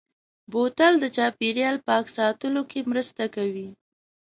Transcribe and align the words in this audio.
بوتل 0.51 0.93
د 0.99 1.05
چاپېریال 1.15 1.77
پاک 1.87 2.05
ساتلو 2.17 2.61
کې 2.71 2.79
مرسته 2.91 3.23
کوي. 3.35 3.69